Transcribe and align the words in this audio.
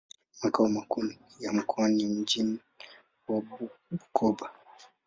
Makao 0.43 0.69
makuu 0.69 1.13
ya 1.39 1.53
mkoa 1.53 1.87
ni 1.89 2.05
mji 2.05 2.59
wa 3.27 3.41
Bukoba. 3.91 4.51